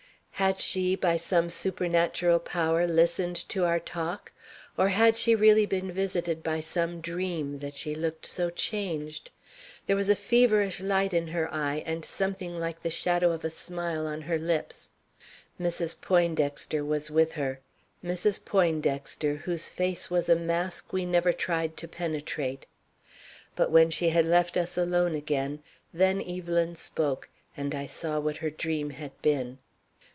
"Had 0.35 0.59
she, 0.59 0.95
by 0.95 1.17
some 1.17 1.51
supernatural 1.51 2.39
power, 2.39 2.87
listened 2.87 3.35
to 3.49 3.63
our 3.63 3.79
talk, 3.79 4.31
or 4.75 4.87
had 4.87 5.15
she 5.15 5.35
really 5.35 5.67
been 5.67 5.91
visited 5.91 6.41
by 6.41 6.61
some 6.61 6.99
dream, 6.99 7.59
that 7.59 7.75
she 7.75 7.93
looked 7.93 8.25
so 8.25 8.49
changed? 8.49 9.29
There 9.85 9.95
was 9.95 10.09
a 10.09 10.15
feverish 10.15 10.79
light 10.81 11.13
in 11.13 11.27
her 11.27 11.47
eye, 11.53 11.83
and 11.85 12.03
something 12.03 12.57
like 12.59 12.81
the 12.81 12.89
shadow 12.89 13.31
of 13.33 13.45
a 13.45 13.51
smile 13.51 14.07
on 14.07 14.21
her 14.23 14.39
lips. 14.39 14.89
Mrs. 15.61 16.01
Poindexter 16.01 16.83
was 16.83 17.11
with 17.11 17.33
her; 17.33 17.59
Mrs. 18.03 18.43
Poindexter, 18.43 19.35
whose 19.35 19.69
face 19.69 20.09
was 20.09 20.27
a 20.27 20.35
mask 20.35 20.91
we 20.91 21.05
never 21.05 21.31
tried 21.33 21.77
to 21.77 21.87
penetrate. 21.87 22.65
But 23.55 23.69
when 23.69 23.91
she 23.91 24.09
had 24.09 24.25
left 24.25 24.57
us 24.57 24.75
alone 24.75 25.13
again, 25.13 25.59
then 25.93 26.19
Evelyn 26.19 26.75
spoke, 26.77 27.29
and 27.55 27.75
I 27.75 27.85
saw 27.85 28.19
what 28.19 28.37
her 28.37 28.49
dream 28.49 28.89
had 28.89 29.11
been. 29.21 29.59